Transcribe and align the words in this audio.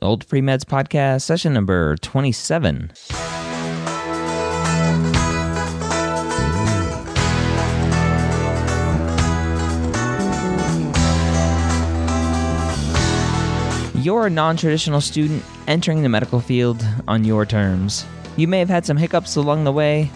Old 0.00 0.28
Pre 0.28 0.40
Meds 0.40 0.62
Podcast, 0.62 1.22
session 1.22 1.52
number 1.52 1.96
27. 1.96 2.92
You're 14.00 14.26
a 14.26 14.30
non 14.30 14.56
traditional 14.56 15.00
student 15.00 15.42
entering 15.66 16.02
the 16.02 16.08
medical 16.08 16.40
field 16.40 16.86
on 17.08 17.24
your 17.24 17.44
terms. 17.44 18.06
You 18.36 18.46
may 18.46 18.60
have 18.60 18.68
had 18.68 18.86
some 18.86 18.96
hiccups 18.96 19.34
along 19.34 19.64
the 19.64 19.72
way, 19.72 20.12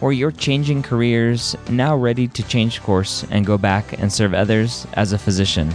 or 0.00 0.12
you're 0.12 0.30
changing 0.30 0.84
careers, 0.84 1.56
now 1.68 1.96
ready 1.96 2.28
to 2.28 2.42
change 2.44 2.80
course 2.82 3.26
and 3.30 3.44
go 3.44 3.58
back 3.58 3.98
and 4.00 4.12
serve 4.12 4.32
others 4.32 4.86
as 4.92 5.12
a 5.12 5.18
physician. 5.18 5.74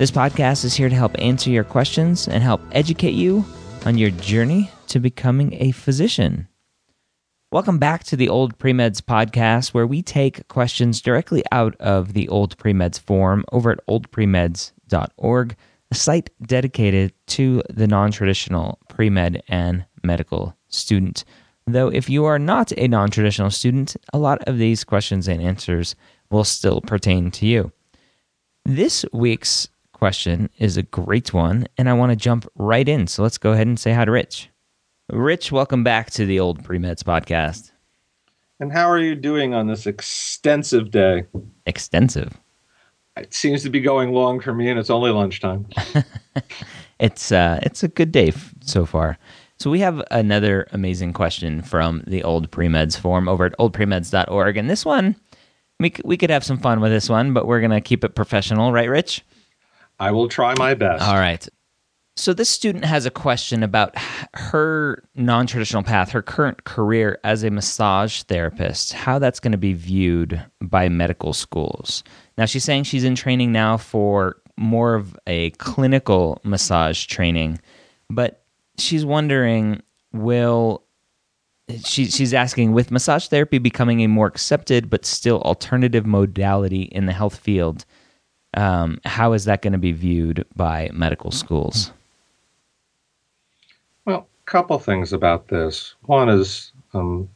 This 0.00 0.10
podcast 0.10 0.64
is 0.64 0.74
here 0.74 0.88
to 0.88 0.94
help 0.94 1.14
answer 1.18 1.50
your 1.50 1.62
questions 1.62 2.26
and 2.26 2.42
help 2.42 2.62
educate 2.72 3.12
you 3.12 3.44
on 3.84 3.98
your 3.98 4.08
journey 4.08 4.70
to 4.86 4.98
becoming 4.98 5.52
a 5.60 5.72
physician. 5.72 6.48
Welcome 7.52 7.76
back 7.76 8.04
to 8.04 8.16
the 8.16 8.30
Old 8.30 8.56
Premeds 8.56 9.02
podcast, 9.02 9.74
where 9.74 9.86
we 9.86 10.00
take 10.00 10.48
questions 10.48 11.02
directly 11.02 11.44
out 11.52 11.76
of 11.80 12.14
the 12.14 12.30
Old 12.30 12.56
Premeds 12.56 12.98
forum 12.98 13.44
over 13.52 13.72
at 13.72 13.86
oldpremeds.org, 13.88 15.56
a 15.90 15.94
site 15.94 16.30
dedicated 16.46 17.12
to 17.26 17.62
the 17.68 17.86
non 17.86 18.10
traditional 18.10 18.78
pre 18.88 19.10
med 19.10 19.42
and 19.48 19.84
medical 20.02 20.56
student. 20.68 21.26
Though, 21.66 21.88
if 21.88 22.08
you 22.08 22.24
are 22.24 22.38
not 22.38 22.72
a 22.78 22.88
non 22.88 23.10
traditional 23.10 23.50
student, 23.50 23.96
a 24.14 24.18
lot 24.18 24.42
of 24.48 24.56
these 24.56 24.82
questions 24.82 25.28
and 25.28 25.42
answers 25.42 25.94
will 26.30 26.44
still 26.44 26.80
pertain 26.80 27.30
to 27.32 27.44
you. 27.44 27.70
This 28.64 29.04
week's 29.12 29.68
question 30.00 30.48
is 30.56 30.78
a 30.78 30.82
great 30.82 31.34
one, 31.34 31.66
and 31.76 31.86
I 31.86 31.92
want 31.92 32.08
to 32.08 32.16
jump 32.16 32.50
right 32.54 32.88
in. 32.88 33.06
So 33.06 33.22
let's 33.22 33.36
go 33.36 33.52
ahead 33.52 33.66
and 33.66 33.78
say 33.78 33.92
hi 33.92 34.06
to 34.06 34.10
Rich. 34.10 34.48
Rich, 35.12 35.52
welcome 35.52 35.84
back 35.84 36.10
to 36.12 36.24
the 36.24 36.40
Old 36.40 36.62
Premeds 36.62 37.02
podcast. 37.02 37.70
And 38.60 38.72
how 38.72 38.88
are 38.88 38.98
you 38.98 39.14
doing 39.14 39.52
on 39.52 39.66
this 39.66 39.86
extensive 39.86 40.90
day? 40.90 41.26
Extensive. 41.66 42.32
It 43.18 43.34
seems 43.34 43.62
to 43.64 43.68
be 43.68 43.78
going 43.78 44.12
long 44.12 44.40
for 44.40 44.54
me, 44.54 44.70
and 44.70 44.80
it's 44.80 44.88
only 44.88 45.10
lunchtime. 45.10 45.66
it's 46.98 47.30
uh, 47.30 47.60
it's 47.62 47.82
a 47.82 47.88
good 47.88 48.10
day 48.10 48.28
f- 48.28 48.54
so 48.62 48.86
far. 48.86 49.18
So 49.58 49.70
we 49.70 49.80
have 49.80 50.02
another 50.10 50.66
amazing 50.72 51.12
question 51.12 51.60
from 51.60 52.04
the 52.06 52.22
Old 52.24 52.50
Premeds 52.50 52.98
forum 52.98 53.28
over 53.28 53.44
at 53.44 53.58
oldpremeds.org, 53.58 54.56
and 54.56 54.70
this 54.70 54.86
one 54.86 55.16
we 55.78 55.90
c- 55.90 56.02
we 56.06 56.16
could 56.16 56.30
have 56.30 56.44
some 56.44 56.56
fun 56.56 56.80
with 56.80 56.90
this 56.90 57.10
one, 57.10 57.34
but 57.34 57.46
we're 57.46 57.60
gonna 57.60 57.82
keep 57.82 58.02
it 58.02 58.14
professional, 58.14 58.72
right, 58.72 58.88
Rich? 58.88 59.26
I 60.00 60.10
will 60.10 60.28
try 60.28 60.54
my 60.58 60.74
best. 60.74 61.04
All 61.04 61.16
right. 61.16 61.46
So 62.16 62.34
this 62.34 62.50
student 62.50 62.84
has 62.84 63.06
a 63.06 63.10
question 63.10 63.62
about 63.62 63.94
her 64.34 65.04
non-traditional 65.14 65.82
path, 65.82 66.10
her 66.10 66.22
current 66.22 66.64
career 66.64 67.18
as 67.22 67.44
a 67.44 67.50
massage 67.50 68.22
therapist, 68.24 68.92
how 68.92 69.18
that's 69.18 69.40
going 69.40 69.52
to 69.52 69.58
be 69.58 69.72
viewed 69.72 70.42
by 70.60 70.88
medical 70.88 71.32
schools. 71.32 72.02
Now 72.36 72.46
she's 72.46 72.64
saying 72.64 72.84
she's 72.84 73.04
in 73.04 73.14
training 73.14 73.52
now 73.52 73.76
for 73.76 74.36
more 74.56 74.94
of 74.94 75.18
a 75.26 75.50
clinical 75.52 76.40
massage 76.44 77.06
training, 77.06 77.60
but 78.10 78.44
she's 78.76 79.04
wondering 79.04 79.82
will 80.12 80.82
she, 81.84 82.06
she's 82.06 82.34
asking 82.34 82.72
with 82.72 82.90
massage 82.90 83.28
therapy 83.28 83.58
becoming 83.58 84.00
a 84.00 84.08
more 84.08 84.26
accepted 84.26 84.90
but 84.90 85.06
still 85.06 85.40
alternative 85.42 86.04
modality 86.04 86.82
in 86.82 87.06
the 87.06 87.12
health 87.12 87.36
field 87.36 87.84
um, 88.54 89.00
how 89.04 89.32
is 89.32 89.44
that 89.44 89.62
going 89.62 89.72
to 89.72 89.78
be 89.78 89.92
viewed 89.92 90.44
by 90.56 90.90
medical 90.92 91.30
schools? 91.30 91.92
Well, 94.04 94.26
a 94.46 94.50
couple 94.50 94.78
things 94.78 95.12
about 95.12 95.48
this. 95.48 95.94
One 96.02 96.28
is 96.28 96.72
um, 96.94 97.28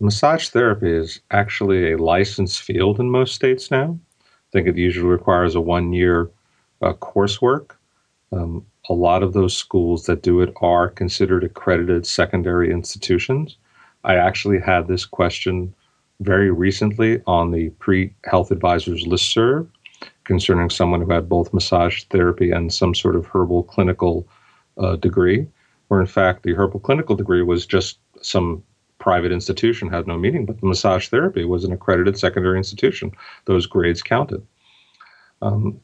massage 0.00 0.48
therapy 0.48 0.90
is 0.90 1.20
actually 1.30 1.92
a 1.92 1.98
licensed 1.98 2.60
field 2.60 2.98
in 2.98 3.10
most 3.10 3.34
states 3.34 3.70
now. 3.70 3.98
I 4.20 4.50
think 4.52 4.66
it 4.66 4.76
usually 4.76 5.06
requires 5.06 5.54
a 5.54 5.60
one 5.60 5.92
year 5.92 6.30
uh, 6.82 6.94
coursework. 6.94 7.72
Um, 8.32 8.66
a 8.88 8.94
lot 8.94 9.22
of 9.22 9.32
those 9.32 9.56
schools 9.56 10.06
that 10.06 10.22
do 10.22 10.40
it 10.40 10.52
are 10.60 10.88
considered 10.88 11.44
accredited 11.44 12.04
secondary 12.06 12.72
institutions. 12.72 13.56
I 14.04 14.16
actually 14.16 14.58
had 14.58 14.88
this 14.88 15.04
question 15.04 15.72
very 16.20 16.50
recently 16.50 17.22
on 17.26 17.52
the 17.52 17.70
pre 17.78 18.12
health 18.24 18.50
advisors 18.50 19.04
listserv 19.04 19.68
concerning 20.24 20.70
someone 20.70 21.00
who 21.00 21.10
had 21.12 21.28
both 21.28 21.52
massage 21.52 22.04
therapy 22.04 22.50
and 22.50 22.72
some 22.72 22.94
sort 22.94 23.16
of 23.16 23.26
herbal 23.26 23.64
clinical 23.64 24.26
uh, 24.78 24.96
degree, 24.96 25.46
where 25.88 26.00
in 26.00 26.06
fact 26.06 26.42
the 26.42 26.54
herbal 26.54 26.80
clinical 26.80 27.16
degree 27.16 27.42
was 27.42 27.66
just 27.66 27.98
some 28.20 28.62
private 28.98 29.32
institution, 29.32 29.88
had 29.88 30.06
no 30.06 30.16
meaning, 30.16 30.46
but 30.46 30.60
the 30.60 30.66
massage 30.66 31.08
therapy 31.08 31.44
was 31.44 31.64
an 31.64 31.72
accredited 31.72 32.16
secondary 32.16 32.56
institution. 32.56 33.10
Those 33.46 33.66
grades 33.66 34.02
counted. 34.02 34.46
Um, 35.42 35.80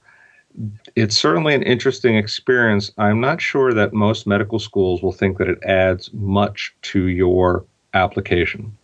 it's 0.97 1.17
certainly 1.17 1.55
an 1.55 1.63
interesting 1.63 2.17
experience. 2.17 2.93
I'm 2.97 3.21
not 3.21 3.41
sure 3.41 3.75
that 3.75 3.93
most 3.93 4.27
medical 4.27 4.59
schools 4.59 5.03
will 5.03 5.13
think 5.13 5.39
that 5.39 5.49
it 5.49 5.63
adds 5.65 6.13
much 6.13 6.75
to 6.83 7.07
your 7.09 7.65
application. 7.95 8.77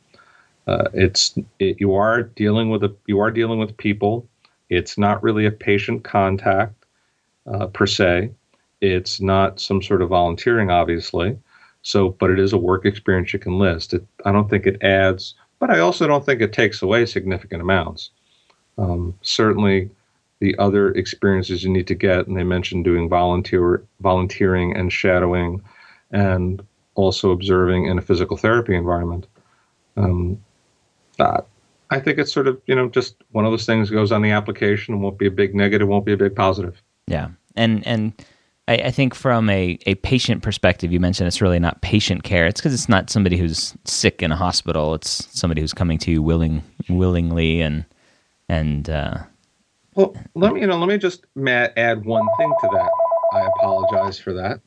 Uh, 0.67 0.89
it's 0.95 1.37
it, 1.59 1.77
you 1.79 1.95
are 1.95 2.23
dealing 2.23 2.71
with 2.71 2.83
a 2.85 2.95
you 3.07 3.21
are 3.21 3.31
dealing 3.31 3.59
with 3.59 3.77
people 3.77 4.27
it's 4.77 4.99
not 4.99 5.23
really 5.23 5.47
a 5.47 5.51
patient 5.51 6.05
contact 6.05 6.85
uh, 7.53 7.67
per 7.69 7.87
se. 7.87 8.31
It's 8.81 9.21
not 9.21 9.61
some 9.61 9.83
sort 9.83 10.03
of 10.03 10.11
volunteering, 10.11 10.71
obviously. 10.71 11.39
So, 11.83 12.11
but 12.11 12.31
it 12.31 12.39
is 12.39 12.53
a 12.53 12.59
work 12.59 12.87
experience 12.87 13.33
you 13.33 13.39
can 13.39 13.59
list. 13.59 13.93
It, 13.95 14.07
I 14.25 14.33
don't 14.33 14.49
think 14.49 14.67
it 14.67 14.83
adds, 14.83 15.35
but 15.59 15.71
I 15.71 15.81
also 15.81 16.07
don't 16.07 16.25
think 16.25 16.41
it 16.41 16.53
takes 16.53 16.81
away 16.83 17.05
significant 17.07 17.61
amounts. 17.61 18.11
Um, 18.79 19.15
certainly, 19.23 19.91
the 20.41 20.57
other 20.59 20.93
experiences 20.93 21.62
you 21.62 21.71
need 21.71 21.87
to 21.87 21.95
get, 21.95 22.27
and 22.27 22.37
they 22.37 22.43
mentioned 22.43 22.85
doing 22.85 23.09
volunteer 23.09 23.85
volunteering 24.01 24.77
and 24.77 24.93
shadowing, 24.93 25.62
and 26.11 26.62
also 26.95 27.31
observing 27.31 27.87
in 27.87 27.99
a 27.99 28.03
physical 28.03 28.37
therapy 28.37 28.75
environment. 28.75 29.27
Um, 29.97 30.43
that 31.19 31.47
I 31.94 32.00
think 32.00 32.19
it's 32.19 32.32
sort 32.32 32.49
of 32.49 32.60
you 32.66 32.75
know 32.75 32.88
just 32.88 33.15
one 33.31 33.44
of 33.44 33.53
those 33.53 33.66
things 33.66 33.88
goes 33.88 34.10
on 34.10 34.21
the 34.21 34.32
application 34.32 34.94
and 34.94 35.03
won't 35.03 35.16
be 35.16 35.27
a 35.27 35.31
big 35.31 35.55
negative, 35.55 35.87
won't 35.87 36.05
be 36.05 36.12
a 36.12 36.16
big 36.16 36.34
positive. 36.34 36.82
Yeah, 37.06 37.28
and 37.55 37.87
and 37.87 38.12
I, 38.66 38.75
I 38.75 38.91
think 38.91 39.15
from 39.15 39.49
a, 39.49 39.78
a 39.87 39.94
patient 39.97 40.43
perspective, 40.43 40.93
you 40.93 40.99
mentioned 40.99 41.28
it's 41.28 41.41
really 41.41 41.60
not 41.60 41.82
patient 41.82 42.25
care. 42.25 42.47
It's 42.47 42.60
because 42.60 42.75
it's 42.75 42.88
not 42.88 43.10
somebody 43.10 43.37
who's 43.37 43.75
sick 43.84 44.22
in 44.22 44.32
a 44.32 44.37
hospital. 44.37 44.94
It's 44.94 45.28
somebody 45.38 45.60
who's 45.60 45.72
coming 45.72 45.99
to 45.99 46.10
you 46.10 46.21
willing 46.21 46.65
willingly 46.88 47.60
and 47.60 47.84
and. 48.49 48.91
Uh, 48.91 49.19
well, 49.94 50.16
let 50.34 50.55
me 50.55 50.62
you 50.62 50.66
know 50.66 50.76
let 50.78 50.88
me 50.88 50.99
just 50.99 51.25
Matt 51.37 51.78
add 51.78 52.05
one 52.05 52.26
thing 52.38 52.53
to 52.62 52.69
that. 52.72 52.91
I 53.32 53.47
apologize 53.47 54.19
for 54.19 54.32
that. 54.32 54.61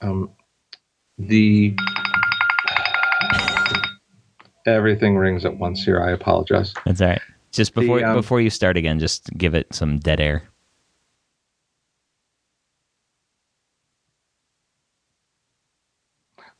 Um, 0.00 0.32
the 1.18 1.76
everything 4.66 5.16
rings 5.16 5.44
at 5.44 5.56
once 5.56 5.84
here. 5.84 6.02
I 6.02 6.10
apologize. 6.10 6.74
That's 6.84 7.00
all 7.00 7.08
right. 7.08 7.22
Just 7.52 7.74
before 7.74 7.98
the, 7.98 8.08
um, 8.08 8.16
before 8.16 8.40
you 8.40 8.50
start 8.50 8.76
again, 8.76 8.98
just 8.98 9.28
give 9.36 9.54
it 9.54 9.74
some 9.74 9.98
dead 9.98 10.20
air. 10.20 10.42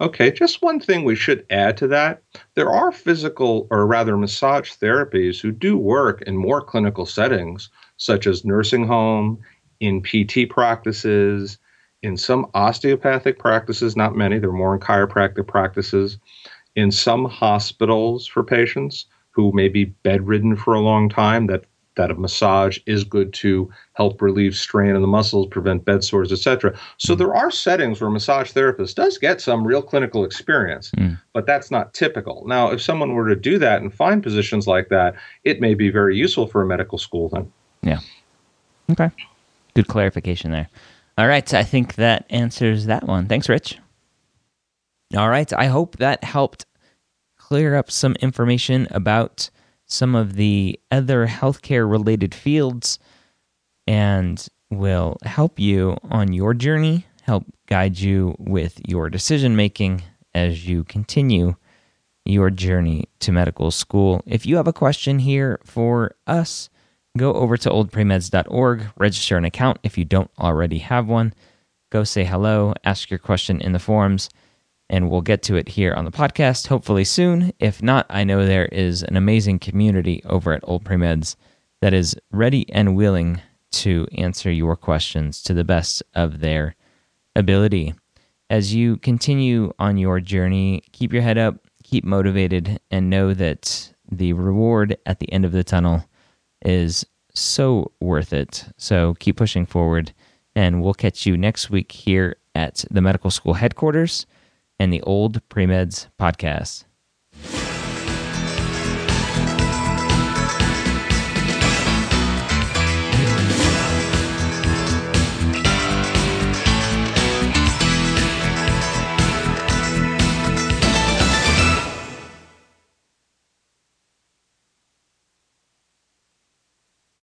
Okay, 0.01 0.33
just 0.33 0.63
one 0.63 0.81
thing 0.81 1.05
we 1.05 1.15
should 1.15 1.47
add 1.49 1.77
to 1.77 1.87
that. 1.87 2.23
There 2.55 2.71
are 2.71 2.91
physical, 2.91 3.69
or 3.71 3.87
rather 3.87 4.17
massage 4.17 4.73
therapies, 4.73 5.41
who 5.41 5.53
do 5.53 5.79
work 5.79 6.23
in 6.23 6.37
more 6.37 6.61
clinical 6.61 7.07
settings, 7.07 7.71
such 7.99 8.27
as 8.27 8.45
nursing 8.45 8.85
home, 8.85 9.39
in 9.79 10.03
PT 10.03 10.51
practices, 10.51 11.59
in 12.03 12.17
some 12.17 12.47
osteopathic 12.55 13.39
practices, 13.39 13.97
not 13.97 14.17
many, 14.17 14.41
they're 14.41 14.51
more 14.51 14.75
in 14.75 14.81
chiropractic 14.81 15.47
practices, 15.47 16.19
in 16.77 16.91
some 16.91 17.25
hospitals 17.25 18.27
for 18.27 18.43
patients 18.43 19.07
who 19.31 19.53
may 19.53 19.69
be 19.69 19.85
bedridden 19.85 20.57
for 20.57 20.75
a 20.75 20.81
long 20.81 21.09
time 21.09 21.47
that 21.47 21.65
that 21.97 22.11
a 22.11 22.15
massage 22.15 22.79
is 22.87 23.05
good 23.05 23.33
to 23.35 23.71
help 23.95 24.23
relieve 24.23 24.57
strain 24.57 24.95
in 24.95 25.03
the 25.03 25.09
muscles, 25.09 25.47
prevent 25.49 25.85
bed 25.85 26.03
sores, 26.03 26.33
etc. 26.33 26.79
So 26.97 27.15
there 27.15 27.35
are 27.35 27.51
settings 27.51 28.01
where 28.01 28.09
a 28.09 28.11
massage 28.13 28.51
therapist 28.51 28.97
does 28.97 29.19
get 29.19 29.41
some 29.41 29.67
real 29.67 29.83
clinical 29.83 30.25
experience, 30.25 30.91
mm. 30.93 31.21
but 31.33 31.47
that's 31.47 31.71
not 31.71 31.93
typical. 31.93 32.45
Now, 32.47 32.71
if 32.71 32.81
someone 32.81 33.15
were 33.15 33.29
to 33.29 33.37
do 33.37 33.59
that 33.59 33.83
and 33.83 33.93
find 33.93 34.23
positions 34.23 34.67
like 34.67 34.89
that, 34.89 35.15
it 35.45 35.61
may 35.61 35.75
be 35.75 35.91
very 35.91 36.17
useful 36.17 36.47
for 36.47 36.63
a 36.63 36.67
medical 36.67 36.99
school 36.99 37.29
then. 37.29 37.53
Yeah. 37.83 38.01
Okay. 38.91 39.11
Good 39.75 39.89
clarification 39.89 40.51
there. 40.51 40.69
All 41.19 41.29
right, 41.29 41.47
so 41.47 41.59
I 41.59 41.63
think 41.63 41.97
that 41.97 42.25
answers 42.31 42.87
that 42.87 43.07
one. 43.07 43.27
Thanks, 43.27 43.49
Rich. 43.49 43.79
All 45.17 45.29
right. 45.29 45.53
I 45.53 45.67
hope 45.67 45.97
that 45.99 46.25
helped 46.25 46.67
clear 47.37 47.77
up 47.77 47.91
some 47.91 48.15
information 48.21 48.89
about 48.91 49.51
some 49.87 50.15
of 50.15 50.35
the 50.35 50.81
other 50.91 51.27
healthcare 51.27 51.91
related 51.91 52.35
fields. 52.35 52.99
and 53.87 54.47
will 54.71 55.19
help 55.25 55.61
you 55.61 55.97
on 56.11 56.33
your 56.33 56.55
journey, 56.55 57.07
help 57.23 57.45
guide 57.67 57.99
you 57.99 58.35
with 58.39 58.81
your 58.89 59.11
decision 59.11 59.55
making 59.55 60.03
as 60.35 60.67
you 60.67 60.83
continue 60.85 61.55
your 62.25 62.51
journey 62.51 63.05
to 63.21 63.33
medical 63.33 63.71
school. 63.71 64.23
If 64.27 64.47
you 64.47 64.57
have 64.57 64.67
a 64.69 64.73
question 64.73 65.19
here 65.19 65.61
for 65.65 66.15
us, 66.27 66.71
go 67.19 67.35
over 67.35 67.57
to 67.59 67.69
oldpremeds.org, 67.69 68.85
register 68.97 69.37
an 69.37 69.45
account 69.45 69.79
if 69.83 69.99
you 69.99 70.05
don't 70.05 70.31
already 70.39 70.79
have 70.79 71.07
one. 71.07 71.35
Go 71.91 72.05
say 72.05 72.25
hello, 72.25 72.73
ask 72.85 73.11
your 73.11 73.19
question 73.19 73.61
in 73.61 73.73
the 73.73 73.79
forums, 73.79 74.31
and 74.93 75.11
we'll 75.11 75.23
get 75.23 75.43
to 75.43 75.57
it 75.57 75.71
here 75.71 75.95
on 75.95 76.05
the 76.05 76.11
podcast 76.11 76.67
hopefully 76.67 77.03
soon. 77.03 77.51
If 77.59 77.83
not, 77.83 78.05
I 78.11 78.25
know 78.25 78.45
there 78.45 78.67
is 78.67 79.03
an 79.03 79.17
amazing 79.17 79.59
community 79.59 80.23
over 80.27 80.53
at 80.53 80.61
Old 80.65 80.85
Premeds 80.85 81.35
that 81.81 81.95
is 81.95 82.15
ready 82.31 82.71
and 82.73 82.95
willing 82.95 83.41
to 83.71 84.07
answer 84.13 84.53
your 84.53 84.77
questions 84.77 85.43
to 85.45 85.55
the 85.55 85.65
best 85.65 86.03
of 86.15 86.41
their 86.41 86.77
ability. 87.35 87.95
As 88.51 88.75
you 88.75 88.99
continue 88.99 89.73
on 89.79 89.97
your 89.97 90.21
journey, 90.21 90.83
keep 90.93 91.11
your 91.11 91.23
head 91.23 91.39
up, 91.39 91.57
keep 91.83 92.05
motivated, 92.05 92.79
and 92.91 93.09
know 93.09 93.33
that 93.33 93.95
the 94.11 94.35
reward 94.35 94.99
at 95.07 95.21
the 95.21 95.33
end 95.33 95.47
of 95.47 95.53
the 95.53 95.65
tunnel 95.65 96.05
is 96.67 97.07
so 97.33 97.93
worth 97.99 98.35
it. 98.35 98.67
So 98.77 99.15
keep 99.15 99.39
pushing 99.39 99.65
forward, 99.65 100.13
and 100.55 100.83
we'll 100.83 100.93
catch 100.93 101.25
you 101.25 101.39
next 101.39 101.71
week 101.71 101.93
here 101.93 102.37
at 102.55 102.85
the 102.91 103.01
medical 103.01 103.31
school 103.31 103.55
headquarters 103.55 104.27
and 104.79 104.93
the 104.93 105.03
Old 105.03 105.47
Premeds 105.49 106.09
podcast. 106.21 106.85